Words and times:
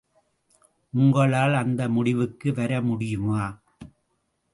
உங்களால் 0.93 1.53
அந்த 1.53 1.89
முடிவுக்கு 1.89 2.53
வர 2.53 2.81
முடியுமா? 2.81 3.43